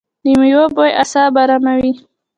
د 0.23 0.25
میوو 0.39 0.65
بوی 0.75 0.91
اعصاب 1.01 1.33
اراموي. 1.41 1.93